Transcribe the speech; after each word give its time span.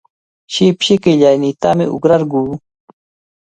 Shipshi 0.53 0.95
qillayniitami 1.03 1.85
uqrarquu. 1.97 2.41